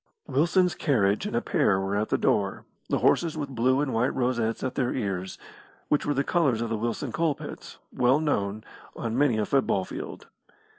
Wilson's 0.25 0.73
carriage 0.73 1.27
and 1.27 1.45
pair 1.45 1.79
were 1.79 1.95
at 1.95 2.09
the 2.09 2.17
door, 2.17 2.65
the 2.89 2.97
horses 3.05 3.37
with 3.37 3.49
blue 3.49 3.81
and 3.81 3.93
white 3.93 4.15
rosettes 4.15 4.63
at 4.63 4.73
their 4.73 4.91
ears, 4.91 5.37
which 5.89 6.07
were 6.07 6.13
the 6.15 6.23
colours 6.23 6.59
of 6.59 6.69
the 6.69 6.75
Wilson 6.75 7.11
Coal 7.11 7.35
pits, 7.35 7.77
well 7.93 8.19
known, 8.19 8.63
on 8.95 9.15
many 9.15 9.37
a 9.37 9.45
football 9.45 9.85
field. 9.85 10.25